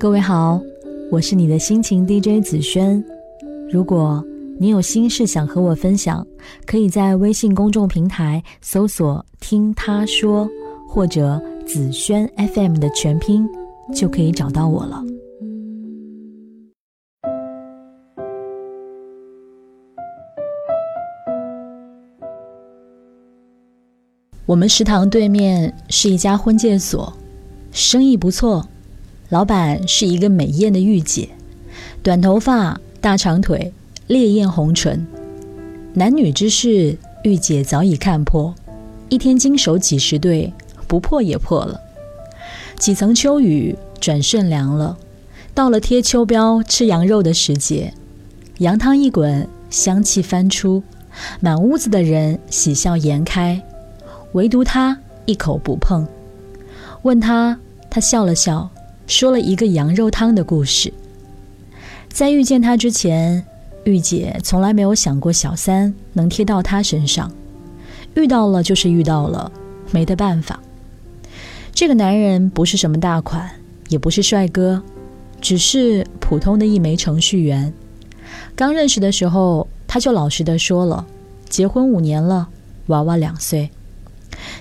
[0.00, 0.58] 各位好，
[1.10, 3.04] 我是你的心情 DJ 紫萱。
[3.70, 4.24] 如果
[4.58, 6.26] 你有心事想和我分享，
[6.64, 10.48] 可以在微信公众平台搜索“听他说”
[10.88, 13.46] 或者“紫萱 FM” 的全拼，
[13.94, 15.04] 就可以找到我了。
[24.46, 27.12] 我们食堂对面是一家婚介所，
[27.70, 28.66] 生意不错。
[29.30, 31.28] 老板是一个美艳的御姐，
[32.02, 33.72] 短头发、大长腿、
[34.08, 35.06] 烈焰红唇。
[35.94, 38.52] 男女之事，御姐早已看破，
[39.08, 40.52] 一天经手几十对，
[40.88, 41.80] 不破也破了。
[42.76, 44.98] 几层秋雨，转瞬凉了。
[45.54, 47.94] 到了贴秋膘、吃羊肉的时节，
[48.58, 50.82] 羊汤一滚，香气翻出，
[51.38, 53.62] 满屋子的人喜笑颜开。
[54.32, 56.04] 唯独他一口不碰，
[57.02, 57.56] 问他，
[57.88, 58.68] 他笑了笑，
[59.10, 60.92] 说了一个羊肉汤的故事。
[62.08, 63.44] 在遇见他之前，
[63.84, 67.28] 玉姐从来没有想过小三能贴到他身上，
[68.14, 69.50] 遇到了就是遇到了，
[69.90, 70.60] 没得办法。
[71.74, 73.50] 这个男人不是什么大款，
[73.88, 74.80] 也不是帅哥，
[75.40, 77.74] 只是普通的一枚程序员。
[78.54, 81.04] 刚认识的时候，他就老实的说了，
[81.48, 82.48] 结婚五年了，
[82.86, 83.70] 娃娃两岁。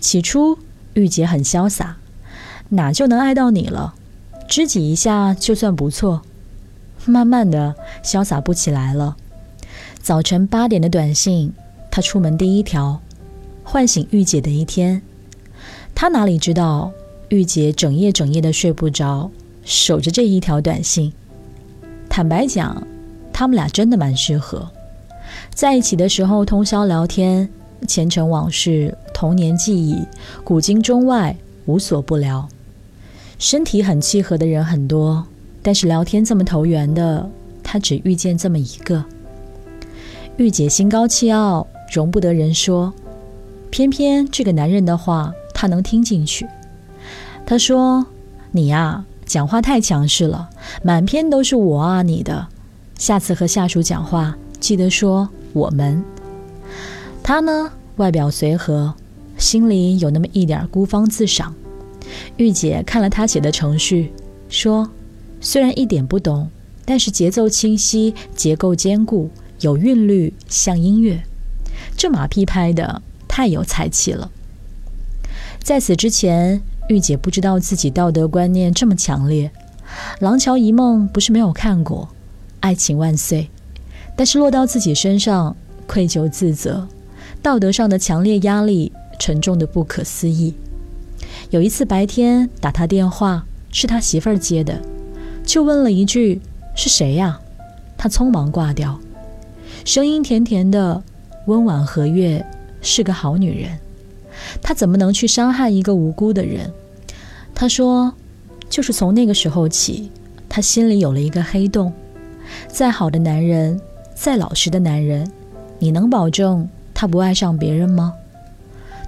[0.00, 0.58] 起初，
[0.92, 1.96] 玉姐很潇洒，
[2.68, 3.94] 哪就能爱到你了？
[4.48, 6.22] 知己一下就算不错。
[7.06, 9.16] 慢慢的，潇洒不起来了。
[10.00, 11.52] 早晨八点的短信，
[11.90, 13.00] 他出门第一条，
[13.62, 15.02] 唤醒玉姐的一天。
[15.94, 16.92] 他哪里知道，
[17.28, 19.30] 玉姐整夜整夜的睡不着，
[19.64, 21.12] 守着这一条短信。
[22.08, 22.86] 坦白讲，
[23.32, 24.70] 他们俩真的蛮适合，
[25.54, 27.48] 在一起的时候通宵聊天，
[27.86, 28.96] 前尘往事。
[29.12, 30.04] 童年记忆，
[30.42, 31.34] 古今中外
[31.66, 32.48] 无所不聊。
[33.44, 35.22] 身体很契合的人很多，
[35.60, 37.28] 但是聊天这么投缘的，
[37.62, 39.04] 他只遇见这么一个。
[40.38, 42.90] 玉姐心高气傲，容不得人说，
[43.68, 46.46] 偏偏这个男人的话，她能听进去。
[47.44, 48.06] 他说
[48.50, 50.48] ：“你呀，讲话太强势了，
[50.82, 52.48] 满篇都是我啊你的。
[52.96, 56.02] 下次和下属讲话，记得说我们。”
[57.22, 58.94] 他呢，外表随和。
[59.36, 61.54] 心里有那么一点孤芳自赏。
[62.36, 64.12] 玉姐看了他写的程序，
[64.48, 64.90] 说
[65.40, 66.48] ：“虽然一点不懂，
[66.84, 69.30] 但是节奏清晰，结构坚固，
[69.60, 71.22] 有韵律，像音乐。
[71.96, 74.30] 这马屁拍的太有才气了。”
[75.62, 79.50] 在此之前，玉姐不知道自己道德观念这么强烈。
[80.20, 82.08] 《廊桥遗梦》不是没有看过，
[82.60, 83.42] 《爱情万岁》，
[84.16, 86.86] 但是落到自己身上，愧疚自责，
[87.42, 88.92] 道德上的强烈压力。
[89.16, 90.52] 沉重的不可思议。
[91.54, 94.76] 有一次白天打他电话，是他媳妇儿接的，
[95.46, 96.40] 就问了一句
[96.74, 97.38] ：“是谁呀？”
[97.96, 98.98] 他匆忙挂掉，
[99.84, 101.00] 声音甜甜的，
[101.46, 102.44] 温婉和悦，
[102.82, 103.78] 是个好女人。
[104.60, 106.72] 他怎么能去伤害一个无辜的人？
[107.54, 108.12] 他说
[108.68, 110.10] ：“就是从那个时候起，
[110.48, 111.92] 他心里有了一个黑洞。
[112.66, 113.80] 再好的男人，
[114.12, 115.30] 再老实的男人，
[115.78, 118.12] 你能保证他不爱上别人吗？”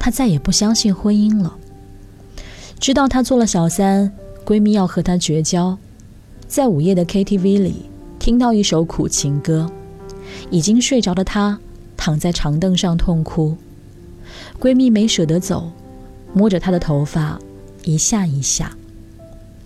[0.00, 1.56] 他再也不相信婚姻了。
[2.82, 4.12] 知道她做了小三，
[4.44, 5.78] 闺蜜要和她绝交，
[6.48, 7.88] 在午夜的 KTV 里
[8.18, 9.70] 听到一首苦情歌，
[10.50, 11.60] 已经睡着的她
[11.96, 13.56] 躺在长凳上痛哭，
[14.58, 15.70] 闺蜜没舍得走，
[16.34, 17.38] 摸着她的头发
[17.84, 18.76] 一下一下，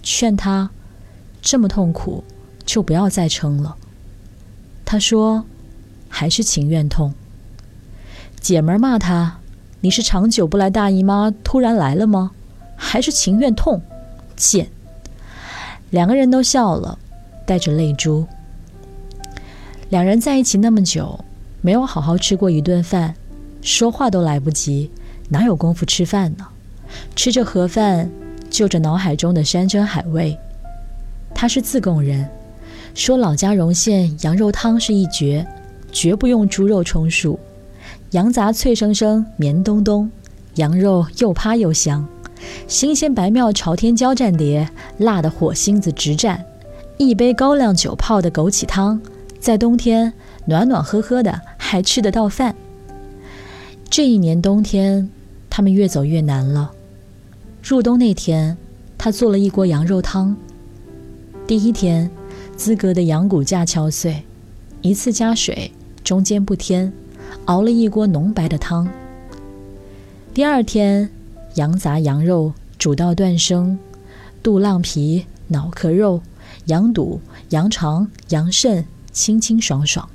[0.02, 0.68] 劝她
[1.40, 2.22] 这么痛苦
[2.66, 3.76] 就不要再撑了。
[4.84, 5.42] 她说
[6.10, 7.14] 还是情愿痛。
[8.38, 9.38] 姐们骂她。
[9.80, 12.32] 你是长久不来大姨妈，突然来了吗？
[12.76, 13.80] 还是情愿痛？
[14.36, 14.68] 贱！
[15.90, 16.98] 两个人都笑了，
[17.46, 18.26] 带着泪珠。
[19.88, 21.24] 两人在一起那么久，
[21.62, 23.14] 没有好好吃过一顿饭，
[23.62, 24.90] 说话都来不及，
[25.28, 26.46] 哪有功夫吃饭呢？
[27.14, 28.10] 吃着盒饭，
[28.50, 30.36] 就着脑海中的山珍海味。
[31.34, 32.28] 他是自贡人，
[32.94, 35.46] 说老家荣县羊肉汤是一绝，
[35.92, 37.38] 绝不用猪肉充数。
[38.10, 40.10] 羊杂脆生生、绵咚咚，
[40.54, 42.06] 羊肉又趴又香，
[42.68, 46.38] 新鲜白庙朝天椒蘸碟，辣的火星子直蘸。
[46.98, 49.00] 一杯高粱酒泡的枸杞汤，
[49.38, 50.12] 在冬天
[50.46, 52.54] 暖暖和和的，还吃得到饭。
[53.90, 55.08] 这一年冬天，
[55.48, 56.72] 他们越走越难了。
[57.62, 58.56] 入冬那天，
[58.96, 60.36] 他做了一锅羊肉汤。
[61.46, 62.10] 第一天，
[62.56, 64.22] 资格的羊骨架敲碎，
[64.82, 65.70] 一次加水，
[66.02, 66.92] 中间不添。
[67.46, 68.88] 熬了一锅浓白的汤。
[70.32, 71.08] 第二天，
[71.56, 73.78] 羊杂羊肉煮到断生，
[74.42, 76.20] 肚浪皮、脑壳肉
[76.66, 80.06] 羊肚、羊肠、羊肾，清清爽爽。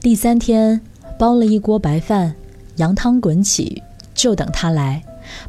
[0.00, 0.80] 第三天，
[1.18, 2.34] 煲了一锅白饭，
[2.76, 3.82] 羊汤滚起，
[4.14, 5.02] 就等他来，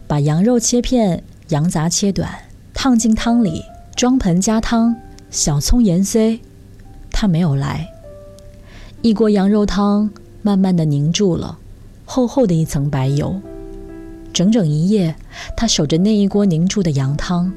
[0.07, 2.27] 把羊肉切片，羊杂切短，
[2.73, 3.63] 烫进汤里，
[3.95, 4.95] 装盆加汤，
[5.29, 6.41] 小葱盐碎。
[7.11, 7.87] 他没有来。
[9.03, 10.09] 一锅羊肉汤
[10.41, 11.59] 慢慢的凝住了，
[12.05, 13.39] 厚厚的一层白油。
[14.33, 15.15] 整整一夜，
[15.55, 17.51] 他守着那一锅凝住的羊汤。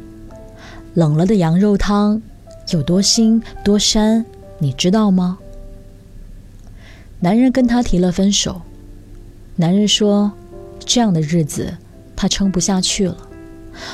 [0.94, 2.20] 冷了的羊肉汤
[2.70, 4.24] 有多腥多膻，
[4.58, 5.38] 你知道吗？
[7.20, 8.62] 男人跟他提了分手。
[9.56, 10.32] 男人说
[10.84, 11.76] ：“这样的日子
[12.16, 13.16] 他撑不下去了，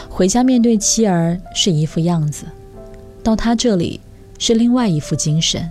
[0.09, 2.47] 回家面对妻儿是一副样子，
[3.23, 4.00] 到他这里
[4.38, 5.71] 是另外一副精神。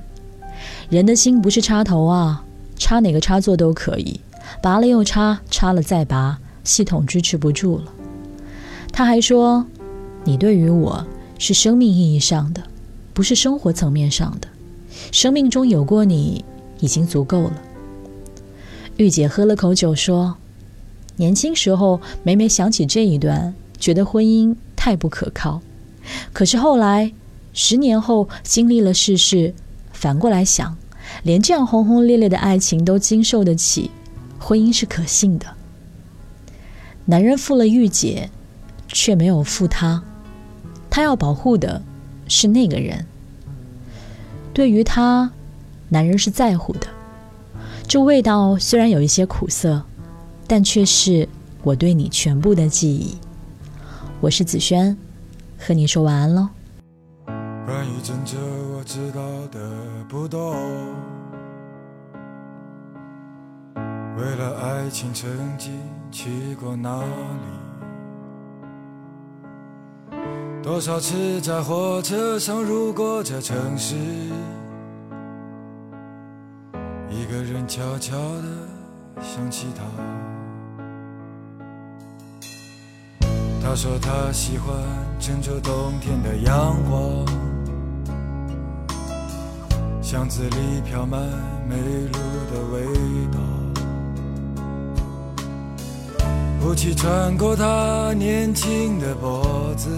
[0.90, 2.44] 人的心不是插头啊，
[2.78, 4.20] 插哪个插座都可以，
[4.62, 7.94] 拔了又插，插了再拔，系统支持不住了。”
[8.92, 9.66] 他还说
[10.24, 11.06] ：“你对于我。”
[11.42, 12.62] 是生命意义上的，
[13.14, 14.50] 不是生活层面上的。
[15.14, 16.44] 生命中有过你，
[16.82, 17.54] 已经足够了。
[18.98, 20.36] 玉姐喝了口酒说
[21.16, 25.62] ：“年轻时候每每想起这一段，觉得婚姻太不可靠。
[26.34, 27.14] 可是后来，
[27.54, 29.54] 十年后经历了世事，
[29.94, 30.76] 反过来想，
[31.24, 33.90] 连这样轰轰烈烈的爱情都经受得起，
[34.38, 35.46] 婚姻是可信的。
[37.10, 38.30] 男人负了御姐，
[38.88, 40.04] 却没有负她。”
[40.92, 41.82] 他要保护的
[42.28, 43.04] 是那个人。
[44.54, 45.32] 对于他，
[45.88, 46.86] 男人是在乎的。
[47.88, 49.82] 这味道虽然有一些苦涩，
[50.46, 51.28] 但却是
[51.64, 53.18] 我对你全部的记忆。
[54.22, 54.96] 我是子轩，
[55.58, 56.50] 和你说晚安喽。
[57.66, 58.38] 关于真哲，
[58.76, 59.60] 我知道的
[60.08, 60.54] 不多。
[64.18, 65.72] 为了爱情，曾经
[66.12, 67.08] 去过哪里？
[70.62, 73.96] 多少次在火车上路过这城市，
[77.10, 78.44] 一个人悄悄地
[79.22, 79.84] 想起他。
[83.62, 84.76] 他说他喜欢
[85.20, 87.26] 郑州冬天的阳光，
[90.02, 91.22] 巷子里飘满
[91.68, 92.14] 梅露
[92.52, 92.84] 的味
[93.32, 93.40] 道，
[96.70, 99.90] 雾气穿过他年轻的脖子。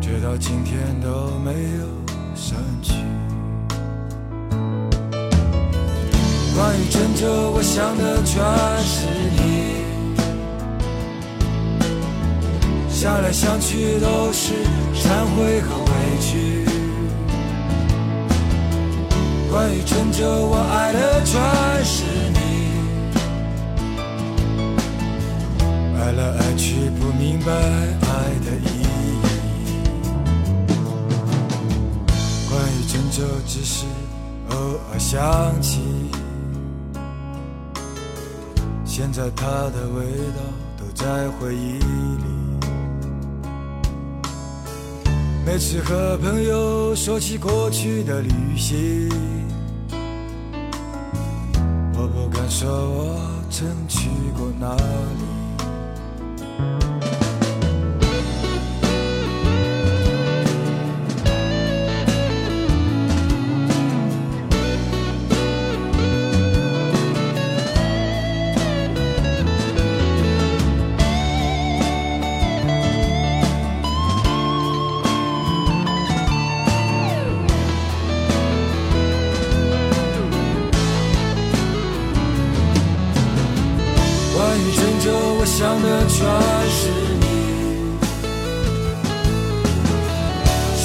[0.00, 1.84] 直到今天都没有
[2.36, 2.92] 散去。
[6.54, 7.26] 关于郑州，
[7.56, 8.40] 我想的全
[8.84, 9.40] 是你。
[12.88, 14.54] 想来想去都是
[14.94, 15.90] 忏悔和委
[16.20, 16.64] 屈。
[19.50, 21.42] 关于郑州，我爱的全
[27.36, 27.58] 明白爱
[28.46, 29.20] 的意义。
[32.48, 33.84] 关于郑州只是
[34.48, 34.56] 偶
[34.90, 35.82] 尔想起，
[38.86, 40.40] 现在它的味道
[40.78, 42.24] 都在回忆里。
[45.44, 49.10] 每次和朋友说起过去的旅行，
[51.98, 55.26] 我不敢说我曾去过哪里。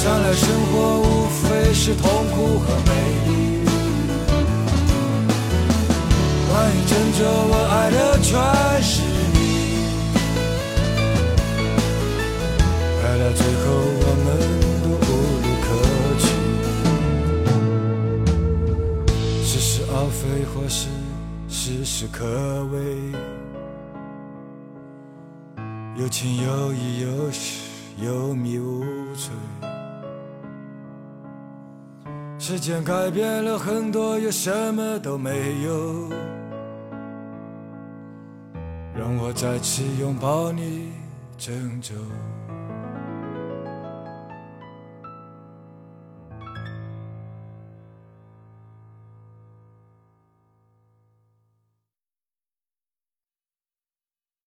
[0.02, 2.02] 想来生活无非是痛
[2.34, 2.90] 苦和美
[3.28, 3.30] 丽。
[6.48, 8.28] 关于郑州，我爱的全
[8.82, 9.00] 是
[9.32, 9.38] 你，
[13.00, 13.64] 爱到最后
[14.02, 14.26] 我们
[14.82, 15.08] 都无
[15.40, 15.64] 路可
[16.18, 16.24] 去，
[19.46, 20.20] 似是而非，
[20.52, 20.90] 或是
[21.48, 22.26] 事事可
[22.72, 22.74] 畏。
[25.96, 27.60] 有情有义有时
[27.98, 28.82] 有迷无
[29.14, 29.30] 醉，
[32.44, 36.10] 时间改变了很多，又什么都没有。
[38.98, 40.90] 让我再次拥抱你，
[41.38, 41.94] 郑州。